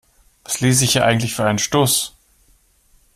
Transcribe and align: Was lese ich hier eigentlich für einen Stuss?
Was 0.43 0.61
lese 0.61 0.83
ich 0.85 0.93
hier 0.93 1.05
eigentlich 1.05 1.35
für 1.35 1.45
einen 1.45 1.59
Stuss? 1.59 2.15